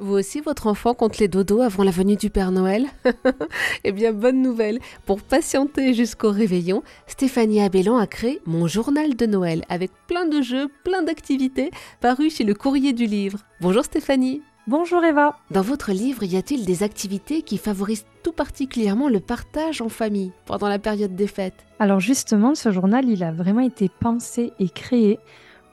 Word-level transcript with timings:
Vous 0.00 0.14
aussi, 0.14 0.40
votre 0.40 0.66
enfant 0.66 0.92
compte 0.92 1.18
les 1.18 1.28
dodos 1.28 1.60
avant 1.60 1.84
la 1.84 1.92
venue 1.92 2.16
du 2.16 2.28
Père 2.28 2.50
Noël 2.50 2.86
Eh 3.84 3.92
bien, 3.92 4.12
bonne 4.12 4.42
nouvelle. 4.42 4.80
Pour 5.06 5.22
patienter 5.22 5.94
jusqu'au 5.94 6.32
réveillon, 6.32 6.82
Stéphanie 7.06 7.62
Abellan 7.62 7.96
a 7.96 8.08
créé 8.08 8.40
Mon 8.44 8.66
journal 8.66 9.14
de 9.14 9.26
Noël 9.26 9.64
avec 9.68 9.92
plein 10.08 10.26
de 10.26 10.42
jeux, 10.42 10.68
plein 10.82 11.02
d'activités, 11.02 11.70
paru 12.00 12.28
chez 12.28 12.42
le 12.42 12.54
Courrier 12.54 12.92
du 12.92 13.06
Livre. 13.06 13.38
Bonjour 13.60 13.84
Stéphanie. 13.84 14.42
Bonjour 14.66 15.04
Eva. 15.04 15.38
Dans 15.50 15.62
votre 15.62 15.92
livre, 15.92 16.24
y 16.24 16.36
a-t-il 16.36 16.64
des 16.64 16.82
activités 16.82 17.42
qui 17.42 17.58
favorisent 17.58 18.06
tout 18.22 18.32
particulièrement 18.32 19.08
le 19.08 19.20
partage 19.20 19.80
en 19.80 19.90
famille 19.90 20.32
pendant 20.46 20.68
la 20.68 20.78
période 20.78 21.14
des 21.14 21.26
fêtes? 21.28 21.66
Alors 21.78 22.00
justement, 22.00 22.54
ce 22.54 22.72
journal, 22.72 23.08
il 23.08 23.22
a 23.22 23.30
vraiment 23.30 23.60
été 23.60 23.88
pensé 24.00 24.52
et 24.58 24.70
créé 24.70 25.20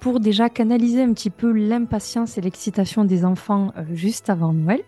pour 0.02 0.20
déjà 0.20 0.49
canaliser 0.49 1.04
un 1.04 1.13
petit 1.13 1.29
peu 1.29 1.52
l'impatience 1.52 2.38
et 2.38 2.41
l'excitation 2.41 3.05
des 3.05 3.23
enfants 3.23 3.71
euh, 3.77 3.83
juste 3.93 4.29
avant 4.31 4.51
Noël, 4.51 4.81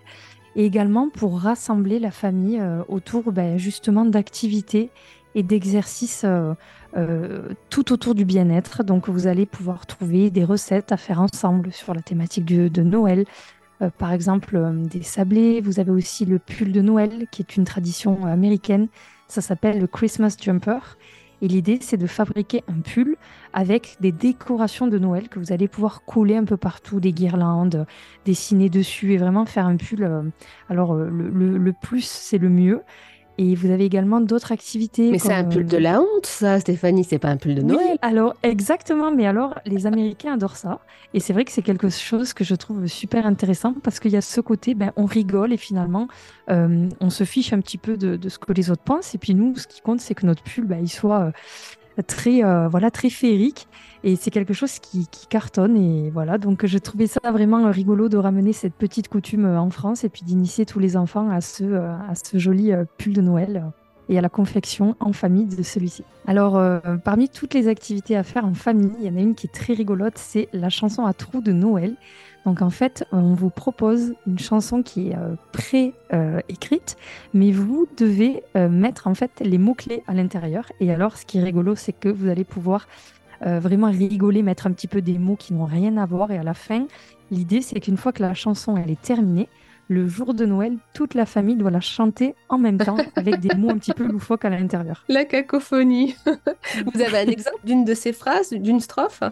et 0.56 0.66
également 0.66 1.10
pour 1.10 1.40
rassembler 1.40 2.00
la 2.00 2.10
famille 2.10 2.60
euh, 2.60 2.82
autour 2.88 3.32
ben, 3.32 3.58
justement 3.58 4.06
d'activités 4.06 4.90
et 5.36 5.44
d'exercices 5.44 6.26
euh, 6.26 7.54
tout 7.70 7.94
autour 7.94 8.16
du 8.16 8.26
bien-être. 8.26 8.84
Donc 8.84 9.08
vous 9.08 9.28
allez 9.28 9.46
pouvoir 9.46 9.86
trouver 9.86 10.32
des 10.32 10.44
recettes 10.44 10.92
à 10.92 10.98
faire 10.98 11.22
ensemble 11.22 11.72
sur 11.72 11.94
la 11.94 12.02
thématique 12.02 12.46
de 12.46 12.84
Noël. 12.84 13.26
par 13.98 14.14
exemple, 14.14 14.62
des 14.92 15.02
sablés. 15.02 15.60
Vous 15.60 15.80
avez 15.80 15.90
aussi 15.90 16.26
le 16.26 16.38
pull 16.38 16.72
de 16.72 16.82
Noël, 16.82 17.26
qui 17.32 17.42
est 17.42 17.58
une 17.58 17.64
tradition 17.64 18.28
américaine. 18.28 18.90
Ça 19.28 19.42
s'appelle 19.42 19.80
le 19.80 19.88
Christmas 19.88 20.38
Jumper. 20.40 20.78
Et 21.44 21.50
l'idée, 21.50 21.78
c'est 21.82 21.98
de 21.98 22.08
fabriquer 22.08 22.64
un 22.70 22.80
pull 22.80 23.18
avec 23.52 23.98
des 24.00 24.14
décorations 24.14 24.88
de 24.88 24.98
Noël 24.98 25.28
que 25.28 25.40
vous 25.40 25.52
allez 25.52 25.68
pouvoir 25.68 26.06
coller 26.06 26.38
un 26.38 26.46
peu 26.46 26.56
partout, 26.56 27.02
des 27.02 27.12
guirlandes, 27.12 27.86
dessiner 28.24 28.70
dessus 28.70 29.12
et 29.12 29.18
vraiment 29.18 29.46
faire 29.46 29.68
un 29.68 29.76
pull. 29.76 30.06
Euh, 30.06 30.22
alors, 30.70 30.96
euh, 30.96 31.10
le 31.10 31.74
plus, 31.74 32.06
c'est 32.06 32.38
le 32.38 32.48
mieux. 32.48 32.82
Et 33.38 33.56
vous 33.56 33.72
avez 33.72 33.86
également 33.86 34.22
d'autres 34.22 34.52
activités. 34.52 35.10
Mais 35.10 35.18
c'est 35.18 35.34
un 35.34 35.44
pull 35.44 35.66
de 35.66 35.78
la 35.78 36.00
honte, 36.00 36.26
ça, 36.26 36.60
Stéphanie, 36.60 37.04
c'est 37.04 37.18
pas 37.18 37.30
un 37.30 37.38
pull 37.38 37.56
de 37.56 37.62
Noël. 37.62 37.86
Oui, 37.92 37.98
alors 38.02 38.36
exactement, 38.44 39.12
mais 39.12 39.26
alors 39.26 39.60
les 39.66 39.88
Américains 39.88 40.34
adorent 40.34 40.56
ça. 40.56 40.80
Et 41.16 41.20
c'est 41.20 41.34
vrai 41.34 41.44
que 41.44 41.52
c'est 41.52 41.64
quelque 41.64 41.90
chose 41.90 42.34
que 42.34 42.44
je 42.44 42.54
trouve 42.54 42.86
super 42.86 43.26
intéressant 43.26 43.74
parce 43.84 44.00
qu'il 44.00 44.12
y 44.12 44.18
a 44.18 44.22
ce 44.22 44.40
côté, 44.40 44.76
ben, 44.76 44.92
on 44.96 45.06
rigole 45.06 45.52
et 45.52 45.58
finalement, 45.58 46.08
euh, 46.50 46.88
on 47.00 47.10
se 47.10 47.24
fiche 47.24 47.54
un 47.54 47.60
petit 47.60 47.78
peu 47.78 47.98
de, 47.98 48.30
ce 48.30 48.38
que 48.38 48.54
les 48.54 48.70
autres 48.70 48.84
pensent. 48.84 49.16
Et 49.16 49.18
puis 49.18 49.34
nous, 49.34 49.56
ce 49.58 49.68
qui 49.68 49.82
compte, 49.82 50.00
c'est 50.00 50.14
que 50.14 50.26
notre 50.26 50.44
pull, 50.44 50.66
ben, 50.66 50.80
il 50.82 50.90
soit 50.90 51.22
euh, 51.22 51.32
très, 52.02 52.44
euh, 52.44 52.68
voilà, 52.68 52.92
très 52.92 53.10
féerique. 53.10 53.68
Et 54.04 54.16
c'est 54.16 54.32
quelque 54.32 54.54
chose 54.54 54.80
qui, 54.80 55.08
cartonne. 55.30 55.78
Et 55.78 56.10
voilà, 56.10 56.38
donc 56.38 56.66
je 56.66 56.78
trouvais 56.78 57.08
ça 57.08 57.20
vraiment 57.32 57.70
rigolo 57.72 58.10
de 58.10 58.18
ramener 58.18 58.54
cette 58.54 58.74
petite 58.74 59.08
coutume 59.08 59.46
en 59.46 59.70
France 59.70 60.04
et 60.04 60.10
puis 60.10 60.24
d'initier 60.24 60.66
tous 60.66 60.80
les 60.80 60.98
enfants 60.98 61.30
à 61.30 61.42
ce, 61.42 61.64
à 61.74 62.14
ce 62.16 62.38
joli 62.38 62.74
euh, 62.74 62.84
pull 62.98 63.14
de 63.14 63.22
Noël 63.22 63.72
et 64.10 64.18
à 64.18 64.22
la 64.22 64.30
confection 64.30 64.96
en 65.00 65.14
famille 65.14 65.46
de 65.46 65.64
celui-ci. 65.64 66.04
Alors, 66.28 66.58
euh, 66.58 66.80
parmi 67.04 67.30
toutes 67.30 67.54
les 67.54 67.68
activités 67.68 68.16
à 68.16 68.24
faire 68.24 68.46
en 68.46 68.54
famille, 68.54 68.92
il 69.00 69.06
y 69.06 69.10
en 69.10 69.18
a 69.18 69.22
une 69.22 69.36
qui 69.36 69.48
est 69.48 69.54
très 69.54 69.74
rigolote, 69.74 70.18
c'est 70.18 70.50
la 70.54 70.70
chanson 70.70 71.06
à 71.06 71.14
trous 71.14 71.42
de 71.42 71.52
Noël. 71.52 71.96
Donc 72.46 72.62
en 72.62 72.70
fait, 72.70 73.06
on 73.14 73.34
vous 73.34 73.50
propose 73.50 74.14
une 74.28 74.40
chanson 74.40 74.84
qui 74.84 75.10
est 75.10 75.16
euh, 75.16 75.36
pré-écrite, 75.54 76.98
mais 77.34 77.52
vous 77.52 77.88
devez 77.98 78.44
mettre 78.56 79.08
en 79.08 79.16
fait 79.16 79.32
les 79.44 79.58
mots-clés 79.58 80.04
à 80.08 80.14
l'intérieur. 80.14 80.72
Et 80.82 80.92
alors, 80.92 81.18
ce 81.18 81.26
qui 81.26 81.38
est 81.38 81.44
rigolo, 81.44 81.76
c'est 81.76 81.94
que 81.94 82.10
vous 82.10 82.28
allez 82.28 82.44
pouvoir 82.44 82.88
euh, 83.46 83.60
vraiment 83.60 83.88
rigoler, 83.88 84.42
mettre 84.42 84.68
un 84.68 84.72
petit 84.72 84.88
peu 84.88 85.02
des 85.02 85.18
mots 85.18 85.36
qui 85.36 85.54
n'ont 85.54 85.66
rien 85.66 85.98
à 85.98 86.06
voir. 86.06 86.32
Et 86.32 86.38
à 86.38 86.44
la 86.44 86.54
fin, 86.54 86.86
l'idée, 87.30 87.62
c'est 87.62 87.80
qu'une 87.80 87.98
fois 87.98 88.14
que 88.14 88.22
la 88.22 88.34
chanson 88.34 88.78
elle 88.78 88.90
est 88.90 89.02
terminée, 89.02 89.50
le 89.90 90.08
jour 90.08 90.34
de 90.34 90.46
Noël, 90.46 90.78
toute 90.94 91.14
la 91.14 91.26
famille 91.26 91.56
doit 91.56 91.72
la 91.72 91.82
chanter 91.82 92.36
en 92.50 92.58
même 92.58 92.78
temps 92.78 92.98
avec 93.16 93.40
des 93.40 93.56
mots 93.56 93.70
un 93.70 93.78
petit 93.78 93.94
peu 93.94 94.06
loufoques 94.06 94.46
à 94.46 94.50
l'intérieur. 94.50 95.04
La 95.10 95.26
cacophonie. 95.26 96.16
Vous 96.94 97.02
avez 97.02 97.20
un 97.20 97.28
exemple 97.28 97.60
d'une 97.64 97.86
de 97.86 97.94
ces 97.94 98.14
phrases, 98.14 98.52
d'une 98.52 98.80
strophe 98.80 99.24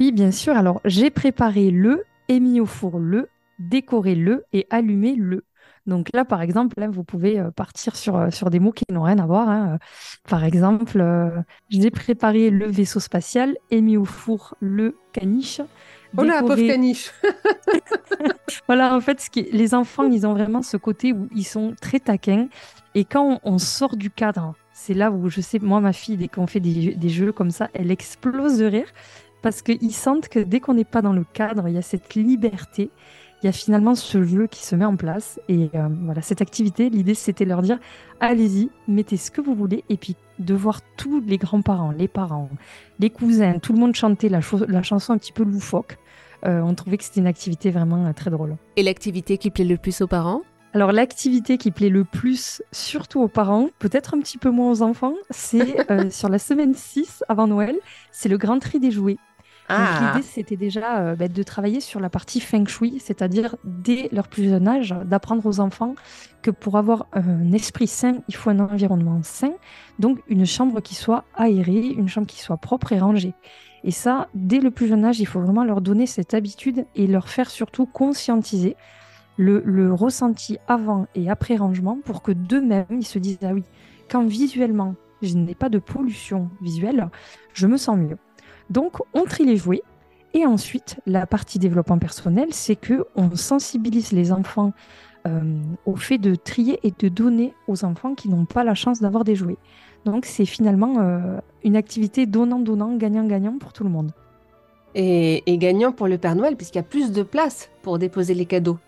Oui, 0.00 0.12
bien 0.12 0.30
sûr. 0.30 0.56
Alors, 0.56 0.80
j'ai 0.84 1.10
préparé 1.10 1.70
le, 1.70 2.04
mis 2.40 2.60
au 2.60 2.66
four 2.66 2.98
le, 2.98 3.28
décoré 3.58 4.14
le 4.14 4.44
et 4.52 4.66
allumé 4.70 5.14
le. 5.14 5.44
Donc 5.86 6.08
là, 6.14 6.24
par 6.24 6.42
exemple, 6.42 6.78
là, 6.78 6.88
vous 6.88 7.02
pouvez 7.02 7.40
euh, 7.40 7.50
partir 7.50 7.96
sur, 7.96 8.16
euh, 8.16 8.30
sur 8.30 8.50
des 8.50 8.60
mots 8.60 8.70
qui 8.70 8.84
n'ont 8.90 9.02
rien 9.02 9.18
à 9.18 9.26
voir. 9.26 9.48
Hein. 9.48 9.78
Par 10.28 10.44
exemple, 10.44 11.00
euh, 11.00 11.30
j'ai 11.70 11.90
préparé 11.90 12.50
le 12.50 12.66
vaisseau 12.66 13.00
spatial 13.00 13.56
et 13.70 13.80
mis 13.80 13.96
au 13.96 14.04
four 14.04 14.54
le 14.60 14.96
caniche. 15.12 15.60
Oh 16.16 16.22
là, 16.22 16.40
pauvre 16.40 16.56
caniche 16.56 17.10
Voilà, 18.66 18.94
en 18.94 19.00
fait, 19.00 19.20
ce 19.20 19.30
qui... 19.30 19.48
les 19.52 19.74
enfants, 19.74 20.04
ils 20.04 20.26
ont 20.26 20.32
vraiment 20.32 20.62
ce 20.62 20.76
côté 20.76 21.12
où 21.12 21.28
ils 21.34 21.44
sont 21.44 21.74
très 21.80 22.00
taquins. 22.00 22.48
Et 22.94 23.04
quand 23.04 23.40
on, 23.44 23.58
sort 23.58 23.96
du 23.96 24.10
cadre, 24.10 24.54
c'est 24.72 24.94
là 24.94 25.10
où 25.10 25.30
je 25.30 25.40
sais, 25.40 25.58
moi, 25.58 25.80
ma 25.80 25.92
fille, 25.92 26.16
dès 26.16 26.28
qu'on 26.28 26.46
fait 26.46 26.60
des, 26.60 26.94
des 26.94 27.08
jeux 27.08 27.32
comme 27.32 27.50
ça, 27.50 27.68
elle 27.72 27.90
explose 27.90 28.58
de 28.58 28.66
rire 28.66 28.88
parce 29.40 29.62
qu'ils 29.62 29.92
sentent 29.92 30.28
que 30.28 30.38
dès 30.38 30.60
qu'on 30.60 30.74
n'est 30.74 30.84
pas 30.84 31.02
dans 31.02 31.12
le 31.12 31.24
cadre, 31.24 31.68
il 31.68 31.74
y 31.74 31.78
a 31.78 31.82
cette 31.82 32.14
liberté 32.14 32.90
il 33.42 33.46
y 33.46 33.48
a 33.48 33.52
finalement 33.52 33.96
ce 33.96 34.22
jeu 34.22 34.46
qui 34.46 34.64
se 34.64 34.76
met 34.76 34.84
en 34.84 34.96
place. 34.96 35.40
Et 35.48 35.68
euh, 35.74 35.88
voilà, 36.04 36.22
cette 36.22 36.40
activité, 36.40 36.90
l'idée 36.90 37.14
c'était 37.14 37.44
de 37.44 37.50
leur 37.50 37.62
dire 37.62 37.78
allez-y, 38.20 38.70
mettez 38.86 39.16
ce 39.16 39.30
que 39.30 39.40
vous 39.40 39.54
voulez. 39.54 39.84
Et 39.88 39.96
puis 39.96 40.16
de 40.38 40.54
voir 40.54 40.80
tous 40.96 41.20
les 41.26 41.38
grands-parents, 41.38 41.90
les 41.90 42.08
parents, 42.08 42.48
les 43.00 43.10
cousins, 43.10 43.58
tout 43.58 43.72
le 43.72 43.80
monde 43.80 43.94
chanter 43.94 44.28
la, 44.28 44.40
la 44.68 44.82
chanson 44.82 45.12
un 45.12 45.18
petit 45.18 45.32
peu 45.32 45.42
loufoque. 45.42 45.98
Euh, 46.44 46.60
on 46.60 46.74
trouvait 46.74 46.98
que 46.98 47.04
c'était 47.04 47.20
une 47.20 47.26
activité 47.26 47.70
vraiment 47.70 48.06
euh, 48.06 48.12
très 48.12 48.30
drôle. 48.30 48.56
Et 48.76 48.82
l'activité 48.82 49.38
qui 49.38 49.50
plaît 49.50 49.64
le 49.64 49.76
plus 49.76 50.00
aux 50.00 50.06
parents? 50.06 50.42
Alors 50.74 50.92
l'activité 50.92 51.58
qui 51.58 51.70
plaît 51.70 51.90
le 51.90 52.04
plus, 52.04 52.62
surtout 52.72 53.20
aux 53.20 53.28
parents, 53.28 53.68
peut-être 53.78 54.14
un 54.14 54.20
petit 54.20 54.38
peu 54.38 54.50
moins 54.50 54.70
aux 54.70 54.80
enfants, 54.80 55.14
c'est 55.28 55.76
sur 56.10 56.30
la 56.30 56.38
semaine 56.38 56.72
6 56.74 57.24
avant 57.28 57.46
Noël, 57.46 57.76
c'est 58.10 58.30
le 58.30 58.38
grand 58.38 58.58
tri 58.58 58.80
des 58.80 58.90
jouets. 58.90 59.18
Ah. 59.68 60.12
L'idée, 60.14 60.26
c'était 60.26 60.56
déjà 60.56 60.98
euh, 60.98 61.16
bah, 61.16 61.28
de 61.28 61.42
travailler 61.42 61.80
sur 61.80 62.00
la 62.00 62.10
partie 62.10 62.40
feng 62.40 62.66
shui, 62.66 62.98
c'est-à-dire 63.00 63.56
dès 63.64 64.08
leur 64.12 64.28
plus 64.28 64.48
jeune 64.48 64.68
âge, 64.68 64.94
d'apprendre 65.04 65.46
aux 65.46 65.60
enfants 65.60 65.94
que 66.42 66.50
pour 66.50 66.76
avoir 66.76 67.06
un 67.12 67.52
esprit 67.52 67.86
sain, 67.86 68.16
il 68.28 68.34
faut 68.34 68.50
un 68.50 68.58
environnement 68.58 69.20
sain, 69.22 69.52
donc 69.98 70.18
une 70.28 70.46
chambre 70.46 70.80
qui 70.80 70.94
soit 70.94 71.24
aérée, 71.34 71.86
une 71.86 72.08
chambre 72.08 72.26
qui 72.26 72.40
soit 72.40 72.56
propre 72.56 72.92
et 72.92 72.98
rangée. 72.98 73.34
Et 73.84 73.90
ça, 73.90 74.28
dès 74.34 74.58
le 74.58 74.70
plus 74.70 74.88
jeune 74.88 75.04
âge, 75.04 75.20
il 75.20 75.26
faut 75.26 75.40
vraiment 75.40 75.64
leur 75.64 75.80
donner 75.80 76.06
cette 76.06 76.34
habitude 76.34 76.84
et 76.94 77.06
leur 77.06 77.28
faire 77.28 77.50
surtout 77.50 77.86
conscientiser 77.86 78.76
le, 79.36 79.62
le 79.64 79.92
ressenti 79.92 80.58
avant 80.68 81.06
et 81.14 81.30
après 81.30 81.56
rangement 81.56 81.98
pour 82.04 82.22
que 82.22 82.32
d'eux-mêmes, 82.32 82.86
ils 82.90 83.06
se 83.06 83.18
disent, 83.18 83.38
ah 83.42 83.52
oui, 83.52 83.64
quand 84.10 84.24
visuellement, 84.24 84.94
je 85.22 85.34
n'ai 85.34 85.54
pas 85.54 85.68
de 85.68 85.78
pollution 85.78 86.50
visuelle, 86.60 87.08
je 87.54 87.66
me 87.66 87.76
sens 87.76 87.96
mieux. 87.96 88.18
Donc, 88.72 88.96
on 89.12 89.24
trie 89.24 89.44
les 89.44 89.58
jouets. 89.58 89.82
Et 90.34 90.46
ensuite, 90.46 90.96
la 91.06 91.26
partie 91.26 91.58
développement 91.58 91.98
personnel, 91.98 92.48
c'est 92.52 92.76
que 92.76 93.04
on 93.16 93.36
sensibilise 93.36 94.12
les 94.12 94.32
enfants 94.32 94.72
euh, 95.28 95.40
au 95.84 95.94
fait 95.94 96.16
de 96.16 96.34
trier 96.34 96.80
et 96.82 96.92
de 96.98 97.08
donner 97.08 97.52
aux 97.68 97.84
enfants 97.84 98.14
qui 98.14 98.30
n'ont 98.30 98.46
pas 98.46 98.64
la 98.64 98.74
chance 98.74 99.00
d'avoir 99.00 99.24
des 99.24 99.36
jouets. 99.36 99.58
Donc, 100.06 100.24
c'est 100.24 100.46
finalement 100.46 101.00
euh, 101.00 101.38
une 101.64 101.76
activité 101.76 102.24
donnant-donnant, 102.24 102.96
gagnant-gagnant 102.96 103.58
pour 103.58 103.74
tout 103.74 103.84
le 103.84 103.90
monde. 103.90 104.12
Et, 104.94 105.42
gagnant 105.58 105.92
pour 105.92 106.08
le 106.08 106.16
Père 106.16 106.34
Noël, 106.34 106.56
puisqu'il 106.56 106.78
y 106.78 106.80
a 106.80 106.84
plus 106.84 107.12
de 107.12 107.22
place 107.22 107.68
pour 107.82 107.98
déposer 107.98 108.32
les 108.32 108.46
cadeaux. 108.46 108.78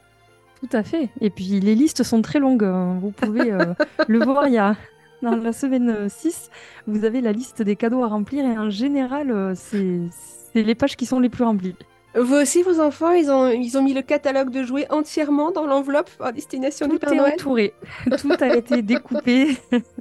Tout 0.61 0.75
à 0.75 0.83
fait. 0.83 1.11
Et 1.21 1.28
puis, 1.28 1.61
les 1.61 1.75
listes 1.75 2.05
sont 2.05 2.22
très 2.22 2.39
longues. 2.39 2.65
Hein. 2.65 2.99
Vous 3.03 3.11
pouvez 3.11 3.53
euh, 3.53 3.75
le 4.09 4.25
voir, 4.25 4.49
il 4.49 4.55
y 4.55 4.59
a 4.59 4.77
dans 5.24 5.36
la 5.36 5.52
semaine 5.52 6.08
6, 6.08 6.50
euh, 6.50 6.92
vous 6.92 7.04
avez 7.04 7.20
la 7.20 7.32
liste 7.32 7.62
des 7.62 7.76
cadeaux 7.76 8.02
à 8.02 8.08
remplir 8.08 8.44
et 8.44 8.58
en 8.58 8.70
général, 8.70 9.30
euh, 9.30 9.54
c'est 9.54 10.62
les 10.62 10.74
pages 10.74 10.96
qui 10.96 11.06
sont 11.06 11.20
les 11.20 11.28
plus 11.28 11.44
remplies. 11.44 11.74
Vous 12.16 12.34
aussi, 12.34 12.62
vos 12.62 12.80
enfants, 12.80 13.10
ils 13.10 13.28
ont, 13.28 13.48
ils 13.48 13.76
ont 13.76 13.82
mis 13.82 13.92
le 13.92 14.02
catalogue 14.02 14.50
de 14.50 14.62
jouets 14.62 14.86
entièrement 14.90 15.50
dans 15.50 15.66
l'enveloppe 15.66 16.10
à 16.21 16.30
destination 16.30 16.86
du 16.86 16.98
Père 16.98 17.12
Noël 17.12 17.32
Tout 17.36 17.48
entouré. 17.48 17.74
Tout 18.18 18.32
a 18.38 18.56
été 18.56 18.82
découpé. 18.82 19.56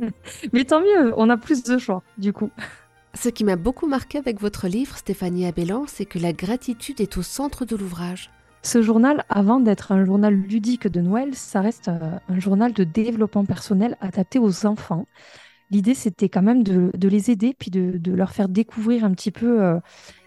Mais 0.53 0.63
tant 0.63 0.81
mieux, 0.81 1.11
on 1.17 1.29
a 1.31 1.37
plus 1.37 1.63
de 1.63 1.79
choix, 1.79 2.03
du 2.19 2.31
coup. 2.31 2.51
Ce 3.15 3.29
qui 3.29 3.43
m'a 3.43 3.55
beaucoup 3.55 3.87
marqué 3.87 4.19
avec 4.19 4.39
votre 4.39 4.67
livre, 4.67 4.95
Stéphanie 4.95 5.47
Abellan, 5.47 5.85
c'est 5.87 6.05
que 6.05 6.19
la 6.19 6.33
gratitude 6.33 7.01
est 7.01 7.17
au 7.17 7.23
centre 7.23 7.65
de 7.65 7.75
l'ouvrage. 7.75 8.29
Ce 8.65 8.81
journal, 8.81 9.25
avant 9.27 9.59
d'être 9.59 9.91
un 9.91 10.05
journal 10.05 10.33
ludique 10.33 10.87
de 10.87 11.01
Noël, 11.01 11.35
ça 11.35 11.59
reste 11.59 11.89
euh, 11.89 12.17
un 12.29 12.39
journal 12.39 12.71
de 12.71 12.85
développement 12.85 13.43
personnel 13.43 13.97
adapté 13.99 14.39
aux 14.39 14.65
enfants. 14.65 15.05
L'idée, 15.69 15.93
c'était 15.93 16.29
quand 16.29 16.41
même 16.41 16.63
de, 16.63 17.07
les 17.07 17.29
aider, 17.29 17.53
puis 17.57 17.71
de, 17.71 18.11
leur 18.13 18.31
faire 18.31 18.47
découvrir 18.47 19.03
un 19.03 19.11
petit 19.11 19.31
peu 19.31 19.61
euh, 19.61 19.79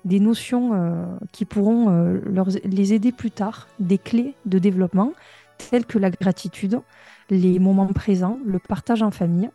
des 0.04 0.20
notions 0.20 0.74
euh, 0.74 1.06
qui 1.32 1.46
pourront 1.46 2.18
les 2.64 2.92
aider 2.92 3.12
plus 3.12 3.30
tard, 3.30 3.68
des 3.78 3.96
clés 3.96 4.34
de 4.44 4.58
développement, 4.58 5.12
telles 5.70 5.86
que 5.86 5.98
la 5.98 6.10
gratitude, 6.10 6.80
les 7.30 7.58
moments 7.58 7.86
présents, 7.86 8.38
le 8.44 8.58
partage 8.58 9.02
en 9.02 9.10
famille. 9.10 9.50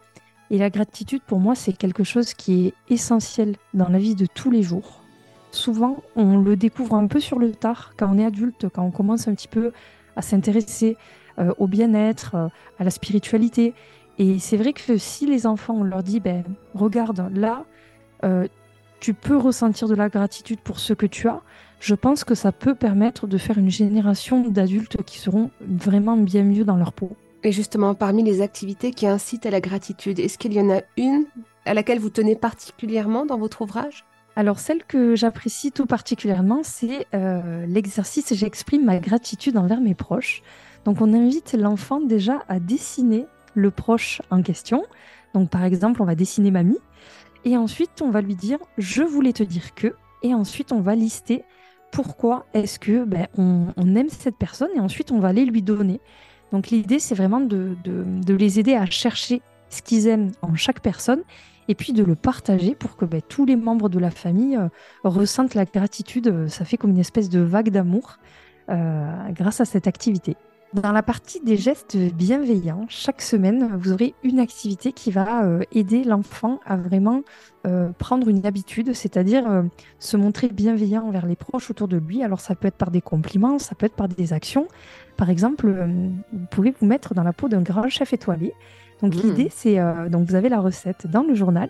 Et 0.50 0.58
la 0.58 0.70
gratitude, 0.70 1.22
pour 1.28 1.40
moi, 1.40 1.54
c'est 1.56 1.74
quelque 1.74 2.04
chose 2.04 2.34
qui 2.34 2.68
est 2.68 2.74
essentiel 2.90 3.58
dans 3.74 3.90
la 3.90 4.00
vie 4.00 4.16
de 4.16 4.26
tous 4.26 4.50
les 4.50 4.64
jours 4.64 5.01
souvent, 5.52 6.04
on 6.16 6.38
le 6.38 6.56
découvre 6.56 6.96
un 6.96 7.08
peu 7.08 7.20
sur 7.20 7.40
le 7.40 7.52
tard, 7.52 7.94
quand 7.98 8.10
on 8.14 8.18
est 8.18 8.26
adulte, 8.26 8.68
quand 8.74 8.84
on 8.84 8.92
commence 8.92 9.28
un 9.28 9.36
petit 9.36 9.48
peu 9.48 9.72
à 10.16 10.22
s'intéresser 10.22 10.98
au 11.58 11.68
bien-être, 11.68 12.36
à 12.80 12.84
la 12.84 12.90
spiritualité. 12.90 13.74
Et 14.20 14.40
c'est 14.40 14.58
vrai 14.58 14.74
que 14.74 14.98
si 14.98 15.26
les 15.26 15.48
enfants, 15.48 15.76
on 15.80 15.84
leur 15.84 16.04
dit, 16.04 16.20
ben, 16.20 16.44
regarde, 16.74 17.32
là, 17.34 17.66
tu 19.00 19.14
peux 19.14 19.38
ressentir 19.38 19.88
de 19.88 19.96
la 19.96 20.10
gratitude 20.10 20.60
pour 20.60 20.80
ce 20.80 20.94
que 20.94 21.06
tu 21.06 21.28
as, 21.28 21.42
je 21.80 21.96
pense 21.96 22.24
que 22.24 22.36
ça 22.36 22.52
peut 22.52 22.76
permettre 22.76 23.26
de 23.26 23.38
faire 23.38 23.58
une 23.58 23.72
génération 23.72 24.48
d'adultes 24.48 25.02
qui 25.04 25.18
seront 25.18 25.50
vraiment 25.62 26.18
bien 26.18 26.44
mieux 26.44 26.64
dans 26.64 26.78
leur 26.78 26.94
peau. 26.94 27.10
Et 27.44 27.52
justement, 27.52 27.96
parmi 27.96 28.22
les 28.22 28.42
activités 28.42 28.92
qui 28.92 29.08
incitent 29.08 29.48
à 29.48 29.50
la 29.50 29.62
gratitude, 29.62 30.20
est-ce 30.20 30.38
qu'il 30.38 30.54
y 30.54 30.62
en 30.62 30.70
a 30.70 30.82
une 30.98 31.26
à 31.66 31.74
laquelle 31.74 31.98
vous 31.98 32.12
tenez 32.12 32.36
particulièrement 32.36 33.26
dans 33.26 33.40
votre 33.40 33.64
ouvrage? 33.64 34.06
Alors 34.36 34.60
celle 34.60 34.84
que 34.84 35.16
j'apprécie 35.16 35.72
tout 35.72 35.86
particulièrement, 35.86 36.62
c'est 36.64 37.06
euh, 37.14 37.66
l'exercice 37.66 38.34
J'exprime 38.34 38.86
ma 38.86 39.00
gratitude 39.00 39.58
envers 39.58 39.82
mes 39.82 39.94
proches. 39.96 40.42
Donc 40.86 41.02
on 41.02 41.14
invite 41.14 41.54
l'enfant 41.54 42.00
déjà 42.00 42.44
à 42.48 42.60
dessiner 42.60 43.26
le 43.56 43.72
proche 43.72 44.22
en 44.32 44.42
question. 44.42 44.84
Donc 45.34 45.50
par 45.50 45.64
exemple, 45.64 46.02
on 46.02 46.06
va 46.06 46.16
dessiner 46.16 46.52
mamie. 46.52 46.80
Et 47.44 47.58
ensuite, 47.58 48.02
on 48.02 48.10
va 48.10 48.22
lui 48.22 48.36
dire 48.36 48.60
Je 48.78 49.04
voulais 49.04 49.34
te 49.34 49.44
dire 49.44 49.74
que. 49.76 49.96
Et 50.24 50.34
ensuite, 50.34 50.72
on 50.72 50.82
va 50.82 50.96
lister 50.96 51.44
pourquoi 51.92 52.46
est-ce 52.54 52.80
que 52.80 53.04
ben, 53.04 53.28
on, 53.38 53.96
aime 53.96 54.10
cette 54.10 54.38
personne. 54.38 54.70
Et 54.76 54.80
ensuite, 54.80 55.12
on 55.12 55.20
va 55.20 55.30
aller 55.30 55.46
lui 55.46 55.62
donner. 55.62 56.00
Donc 56.52 56.70
l'idée, 56.70 57.00
c'est 57.00 57.16
vraiment 57.16 57.42
de, 57.42 57.76
les 58.28 58.60
aider 58.60 58.76
à 58.76 58.86
chercher 58.86 59.42
ce 59.70 59.82
qu'ils 59.82 60.08
aiment 60.08 60.32
en 60.42 60.56
chaque 60.56 60.82
personne 60.82 61.22
et 61.68 61.76
puis 61.76 61.94
de 61.94 62.04
le 62.04 62.16
partager 62.16 62.76
pour 62.76 62.96
que 62.96 63.06
ben, 63.06 63.22
tous 63.28 63.46
les 63.46 63.56
membres 63.56 63.90
de 63.90 64.00
la 64.00 64.12
famille 64.12 64.58
euh, 64.58 64.68
ressentent 65.04 65.56
la 65.56 65.66
gratitude. 65.66 66.48
Ça 66.48 66.66
fait 66.66 66.78
comme 66.78 66.92
une 66.92 67.00
espèce 67.00 67.30
de 67.30 67.40
vague 67.40 67.70
d'amour 67.70 68.18
euh, 68.70 69.12
grâce 69.30 69.62
à 69.62 69.66
cette 69.66 69.88
activité. 69.88 70.36
Dans 70.74 70.94
la 70.94 71.04
partie 71.04 71.42
des 71.42 71.58
gestes 71.58 71.98
bienveillants, 71.98 72.86
chaque 72.88 73.22
semaine, 73.22 73.76
vous 73.76 73.92
aurez 73.92 74.16
une 74.24 74.40
activité 74.40 74.94
qui 74.94 75.12
va 75.12 75.44
euh, 75.44 75.60
aider 75.74 76.06
l'enfant 76.06 76.62
à 76.66 76.78
vraiment 76.78 77.24
prendre 78.00 78.28
une 78.28 78.44
habitude, 78.48 78.96
c'est-à-dire 78.96 79.46
se 80.00 80.18
montrer 80.18 80.48
bienveillant 80.48 81.04
envers 81.04 81.28
les 81.28 81.36
proches 81.36 81.70
autour 81.70 81.88
de 81.88 81.98
lui. 81.98 82.24
Alors 82.24 82.40
ça 82.40 82.56
peut 82.56 82.68
être 82.68 82.76
par 82.76 82.90
des 82.90 83.02
compliments, 83.02 83.60
ça 83.60 83.76
peut 83.76 83.86
être 83.86 83.96
par 83.96 84.08
des 84.08 84.34
actions. 84.34 84.68
Par 85.16 85.30
exemple, 85.30 85.72
vous 86.34 86.46
pouvez 86.50 86.74
vous 86.80 86.88
mettre 86.88 87.14
dans 87.14 87.22
la 87.22 87.34
peau 87.34 87.50
d'un 87.50 87.62
grand 87.62 87.88
chef 87.88 88.14
étoilé 88.14 88.56
donc 89.02 89.16
mmh. 89.16 89.22
l'idée, 89.22 89.52
c'est 89.54 89.80
euh, 89.80 90.10
donc 90.10 90.28
vous 90.28 90.36
avez 90.36 90.50
la 90.50 90.60
recette 90.60 91.08
dans 91.08 91.24
le 91.24 91.34
journal. 91.34 91.70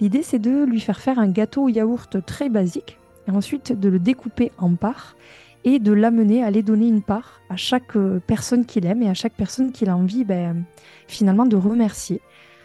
L'idée, 0.00 0.22
c'est 0.22 0.38
de 0.38 0.64
lui 0.64 0.80
faire 0.80 1.00
faire 1.00 1.18
un 1.18 1.28
gâteau 1.28 1.64
au 1.64 1.68
yaourt 1.68 2.24
très 2.24 2.48
basique, 2.48 2.98
et 3.28 3.30
ensuite 3.30 3.78
de 3.78 3.88
le 3.88 3.98
découper 3.98 4.52
en 4.58 4.74
parts 4.74 5.16
et 5.64 5.78
de 5.78 5.92
l'amener 5.92 6.42
à 6.42 6.46
aller 6.46 6.62
donner 6.62 6.88
une 6.88 7.02
part 7.02 7.40
à 7.48 7.56
chaque 7.56 7.96
euh, 7.96 8.20
personne 8.26 8.66
qu'il 8.66 8.84
aime 8.86 9.02
et 9.02 9.08
à 9.08 9.14
chaque 9.14 9.34
personne 9.34 9.70
qu'il 9.70 9.88
a 9.88 9.96
envie, 9.96 10.24
ben, 10.24 10.64
finalement, 11.06 11.46
de 11.46 11.56
remercier. 11.56 12.20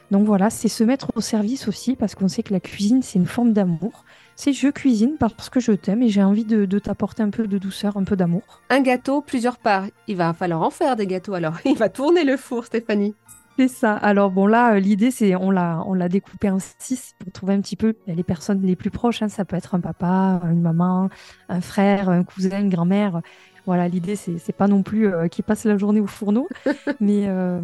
Donc 0.09 0.25
voilà, 0.25 0.49
c'est 0.49 0.69
se 0.69 0.83
mettre 0.83 1.11
au 1.15 1.21
service 1.21 1.67
aussi, 1.67 1.95
parce 1.95 2.15
qu'on 2.15 2.27
sait 2.27 2.41
que 2.41 2.53
la 2.53 2.59
cuisine, 2.59 3.03
c'est 3.03 3.19
une 3.19 3.25
forme 3.25 3.53
d'amour. 3.53 4.05
C'est 4.35 4.53
je 4.53 4.69
cuisine 4.69 5.15
parce 5.19 5.49
que 5.49 5.59
je 5.59 5.73
t'aime 5.73 6.01
et 6.01 6.09
j'ai 6.09 6.23
envie 6.23 6.45
de, 6.45 6.65
de 6.65 6.79
t'apporter 6.79 7.23
un 7.23 7.29
peu 7.29 7.47
de 7.47 7.57
douceur, 7.57 7.97
un 7.97 8.03
peu 8.03 8.15
d'amour. 8.15 8.61
Un 8.69 8.81
gâteau, 8.81 9.21
plusieurs 9.21 9.57
parts. 9.57 9.85
Il 10.07 10.15
va 10.15 10.33
falloir 10.33 10.61
en 10.61 10.69
faire 10.69 10.95
des 10.95 11.07
gâteaux 11.07 11.33
alors. 11.33 11.57
Il 11.65 11.75
va 11.75 11.89
tourner 11.89 12.23
le 12.23 12.37
four, 12.37 12.65
Stéphanie. 12.65 13.15
C'est 13.57 13.67
ça. 13.67 13.93
Alors 13.95 14.29
bon 14.29 14.45
là, 14.45 14.75
euh, 14.75 14.79
l'idée 14.79 15.09
c'est 15.09 15.35
on 15.35 15.49
l'a 15.49 15.81
on 15.87 15.95
l'a 15.95 16.09
découpé 16.09 16.51
en 16.51 16.59
six 16.59 17.15
pour 17.17 17.31
trouver 17.31 17.55
un 17.55 17.61
petit 17.61 17.75
peu 17.75 17.95
les 18.05 18.23
personnes 18.23 18.61
les 18.61 18.75
plus 18.75 18.91
proches. 18.91 19.23
Hein. 19.23 19.29
Ça 19.29 19.45
peut 19.45 19.55
être 19.55 19.73
un 19.73 19.79
papa, 19.79 20.41
une 20.43 20.61
maman, 20.61 21.09
un 21.49 21.61
frère, 21.61 22.09
un 22.09 22.23
cousin, 22.23 22.59
une 22.59 22.69
grand-mère. 22.69 23.21
Voilà, 23.65 23.87
l'idée 23.87 24.15
c'est 24.15 24.37
c'est 24.37 24.53
pas 24.53 24.67
non 24.67 24.83
plus 24.83 25.07
euh, 25.07 25.27
qu'il 25.27 25.43
passe 25.43 25.65
la 25.65 25.75
journée 25.75 25.99
au 25.99 26.05
fourneau, 26.05 26.47
mais 26.99 27.27
euh, 27.27 27.59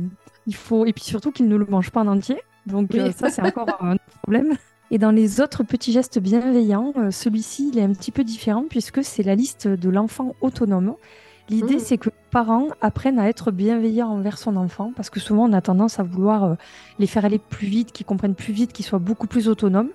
il 0.47 0.55
faut 0.55 0.87
et 0.87 0.93
puis 0.93 1.03
surtout 1.03 1.31
qu'il 1.31 1.47
ne 1.47 1.55
le 1.55 1.65
mange 1.65 1.91
pas 1.91 2.01
en 2.01 2.07
entier. 2.07 2.41
Donc 2.65 2.91
ça 3.15 3.29
c'est 3.29 3.43
encore 3.43 3.67
un 3.79 3.97
problème. 4.23 4.55
Et 4.89 4.97
dans 4.97 5.11
les 5.11 5.41
autres 5.41 5.63
petits 5.63 5.91
gestes 5.91 6.17
bienveillants, 6.19 6.93
celui-ci 7.11 7.69
il 7.71 7.79
est 7.79 7.83
un 7.83 7.93
petit 7.93 8.11
peu 8.11 8.23
différent 8.23 8.65
puisque 8.67 9.03
c'est 9.03 9.23
la 9.23 9.35
liste 9.35 9.67
de 9.67 9.89
l'enfant 9.89 10.35
autonome. 10.41 10.95
L'idée, 11.49 11.75
mmh. 11.75 11.79
c'est 11.79 11.97
que 11.97 12.09
les 12.09 12.15
parents 12.31 12.67
apprennent 12.81 13.19
à 13.19 13.27
être 13.27 13.51
bienveillants 13.51 14.09
envers 14.09 14.37
son 14.37 14.55
enfant, 14.55 14.93
parce 14.95 15.09
que 15.09 15.19
souvent, 15.19 15.49
on 15.49 15.53
a 15.53 15.61
tendance 15.61 15.99
à 15.99 16.03
vouloir 16.03 16.43
euh, 16.43 16.55
les 16.99 17.07
faire 17.07 17.25
aller 17.25 17.39
plus 17.39 17.67
vite, 17.67 17.91
qu'ils 17.91 18.05
comprennent 18.05 18.35
plus 18.35 18.53
vite, 18.53 18.71
qu'ils 18.71 18.85
soient 18.85 18.99
beaucoup 18.99 19.27
plus 19.27 19.49
autonomes. 19.49 19.89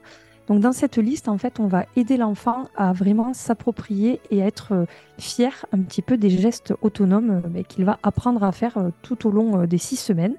Donc, 0.47 0.61
dans 0.61 0.73
cette 0.73 0.97
liste, 0.99 1.29
en 1.29 1.39
fait, 1.39 1.59
on 1.59 1.67
va 1.67 1.87
aider 1.97 2.17
l'enfant 2.17 2.69
à 2.77 2.93
vraiment 2.93 3.33
s'approprier 3.33 4.21
et 4.31 4.43
à 4.43 4.47
être 4.47 4.73
euh, 4.73 4.85
fier 5.19 5.65
un 5.73 5.81
petit 5.81 6.03
peu 6.03 6.19
des 6.19 6.31
gestes 6.31 6.75
autonomes 6.83 7.43
euh, 7.55 7.63
qu'il 7.63 7.85
va 7.85 7.99
apprendre 8.03 8.45
à 8.45 8.53
faire 8.53 8.79
tout 9.03 9.27
au 9.27 9.31
long 9.31 9.65
des 9.65 9.79
six 9.79 9.97
semaines. 9.97 10.37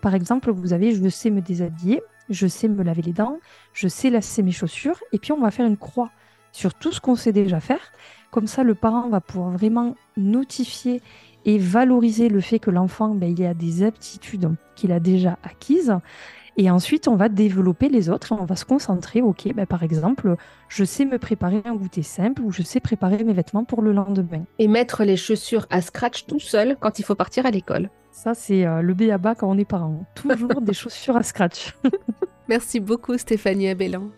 Par 0.00 0.14
exemple, 0.14 0.50
vous 0.50 0.72
avez 0.72 0.92
je 0.92 1.08
sais 1.08 1.30
me 1.30 1.40
déshabiller, 1.40 2.02
je 2.30 2.46
sais 2.46 2.68
me 2.68 2.82
laver 2.82 3.02
les 3.02 3.12
dents, 3.12 3.38
je 3.74 3.88
sais 3.88 4.10
lasser 4.10 4.42
mes 4.42 4.52
chaussures, 4.52 4.98
et 5.12 5.18
puis 5.18 5.32
on 5.32 5.40
va 5.40 5.50
faire 5.50 5.66
une 5.66 5.76
croix 5.76 6.10
sur 6.52 6.74
tout 6.74 6.92
ce 6.92 7.00
qu'on 7.00 7.16
sait 7.16 7.32
déjà 7.32 7.60
faire. 7.60 7.92
Comme 8.30 8.46
ça, 8.46 8.62
le 8.62 8.74
parent 8.74 9.08
va 9.08 9.20
pouvoir 9.20 9.50
vraiment 9.50 9.94
notifier 10.16 11.02
et 11.44 11.58
valoriser 11.58 12.28
le 12.28 12.40
fait 12.40 12.58
que 12.58 12.70
l'enfant, 12.70 13.14
ben, 13.14 13.34
il 13.36 13.44
a 13.44 13.54
des 13.54 13.82
aptitudes 13.82 14.50
qu'il 14.76 14.92
a 14.92 15.00
déjà 15.00 15.38
acquises. 15.42 15.94
Et 16.60 16.70
ensuite, 16.70 17.06
on 17.06 17.14
va 17.14 17.28
développer 17.28 17.88
les 17.88 18.10
autres 18.10 18.32
et 18.32 18.34
on 18.38 18.44
va 18.44 18.56
se 18.56 18.64
concentrer. 18.64 19.22
Ok, 19.22 19.48
ben, 19.54 19.64
par 19.64 19.82
exemple, 19.82 20.36
je 20.68 20.84
sais 20.84 21.04
me 21.04 21.18
préparer 21.18 21.62
un 21.64 21.74
goûter 21.74 22.02
simple 22.02 22.42
ou 22.42 22.50
je 22.50 22.62
sais 22.62 22.80
préparer 22.80 23.22
mes 23.22 23.32
vêtements 23.32 23.64
pour 23.64 23.80
le 23.80 23.92
lendemain. 23.92 24.44
Et 24.58 24.66
mettre 24.66 25.04
les 25.04 25.16
chaussures 25.16 25.66
à 25.70 25.80
scratch 25.80 26.26
tout 26.26 26.40
seul 26.40 26.76
quand 26.80 26.98
il 26.98 27.04
faut 27.04 27.14
partir 27.14 27.46
à 27.46 27.50
l'école. 27.50 27.90
Ça, 28.10 28.34
c'est 28.34 28.66
euh, 28.66 28.82
le 28.82 28.94
B 28.94 29.02
à 29.12 29.18
bas 29.18 29.36
quand 29.36 29.48
on 29.48 29.56
est 29.56 29.64
parent. 29.64 30.04
Toujours 30.16 30.60
des 30.60 30.72
chaussures 30.74 31.16
à 31.16 31.22
scratch. 31.22 31.76
Merci 32.48 32.80
beaucoup, 32.80 33.16
Stéphanie 33.16 33.68
Abellan. 33.68 34.10